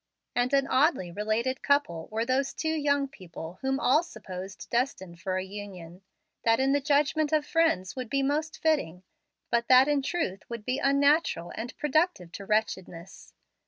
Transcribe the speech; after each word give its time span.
And 0.35 0.51
an 0.51 0.65
oddly 0.65 1.11
related 1.11 1.61
couple 1.61 2.07
were 2.11 2.25
those 2.25 2.55
two 2.55 2.73
young 2.73 3.07
people 3.07 3.59
whom 3.61 3.79
all 3.79 4.01
supposed 4.01 4.67
destined 4.71 5.21
for 5.21 5.37
a 5.37 5.43
union, 5.43 6.01
that 6.41 6.59
in 6.59 6.71
the 6.71 6.81
judgment 6.81 7.31
of 7.31 7.45
friends 7.45 7.95
would 7.95 8.09
be 8.09 8.23
most 8.23 8.59
fitting, 8.63 9.03
but 9.51 9.67
that 9.67 9.87
in 9.87 10.01
truth 10.01 10.41
would 10.49 10.65
be 10.65 10.79
unnatural 10.79 11.51
and 11.53 11.77
productive 11.77 12.31
of 12.39 12.49
wretchedness. 12.49 13.35